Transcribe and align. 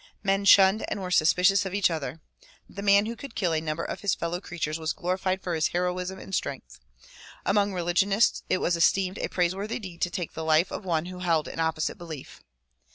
Men 0.23 0.45
shunned 0.45 0.83
and 0.87 0.99
were 0.99 1.11
suspicious 1.11 1.63
of 1.63 1.75
each 1.75 1.91
other. 1.91 2.21
The 2.67 2.81
man 2.81 3.05
who 3.05 3.15
could 3.15 3.35
kill 3.35 3.53
a 3.53 3.61
number 3.61 3.83
of 3.83 4.01
his 4.01 4.15
fellow 4.15 4.41
creatures 4.41 4.79
was 4.79 4.93
glorified 4.93 5.43
for 5.43 5.53
his 5.53 5.67
heroism 5.67 6.17
and 6.17 6.33
strength. 6.33 6.79
Among 7.45 7.69
116 7.69 7.69
THE 7.69 7.69
PROMULGATION 7.69 7.69
OF 7.69 7.73
UNIVERSAL 7.75 7.77
PEACE 7.77 7.81
religionists 7.85 8.43
it 8.49 8.57
was 8.57 8.75
esteemed 8.75 9.17
a 9.19 9.29
praiseworthy 9.29 9.77
deed 9.77 10.01
to 10.01 10.09
take 10.09 10.33
the 10.33 10.43
life 10.43 10.71
of 10.71 10.83
one 10.85 11.05
who 11.05 11.19
held 11.19 11.47
an 11.47 11.59
opposite 11.59 11.99
belief. 11.99 12.41